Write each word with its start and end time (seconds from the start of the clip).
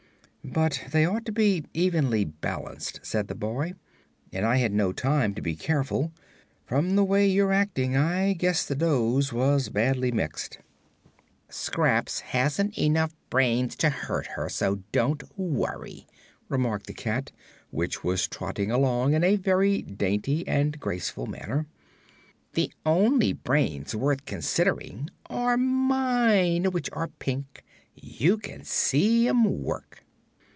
"But 0.43 0.85
they 0.91 1.05
ought 1.05 1.23
to 1.27 1.31
be 1.31 1.63
evenly 1.71 2.25
balanced," 2.25 2.99
said 3.03 3.27
the 3.27 3.35
boy, 3.35 3.75
"and 4.33 4.43
I 4.43 4.57
had 4.57 4.73
no 4.73 4.91
time 4.91 5.35
to 5.35 5.41
be 5.41 5.55
careful. 5.55 6.11
From 6.65 6.95
the 6.95 7.03
way 7.03 7.27
you're 7.27 7.53
acting, 7.53 7.95
I 7.95 8.33
guess 8.33 8.65
the 8.65 8.75
dose 8.75 9.31
was 9.31 9.69
badly 9.69 10.11
mixed." 10.11 10.57
"Scraps 11.47 12.21
hasn't 12.21 12.75
enough 12.77 13.15
brains 13.29 13.75
to 13.77 13.89
hurt 13.91 14.25
her, 14.35 14.49
so 14.49 14.79
don't 14.91 15.23
worry," 15.37 16.07
remarked 16.49 16.87
the 16.87 16.93
cat, 16.93 17.31
which 17.69 18.03
was 18.03 18.27
trotting 18.27 18.71
along 18.71 19.13
in 19.13 19.23
a 19.23 19.35
very 19.35 19.83
dainty 19.83 20.45
and 20.47 20.79
graceful 20.79 21.27
manner. 21.27 21.67
"The 22.55 22.73
only 22.83 23.31
brains 23.31 23.95
worth 23.95 24.25
considering 24.25 25.11
are 25.29 25.55
mine, 25.55 26.71
which 26.71 26.89
are 26.93 27.07
pink. 27.19 27.63
You 27.95 28.37
can 28.39 28.63
see 28.65 29.27
'em 29.27 29.63
work." 29.63 30.03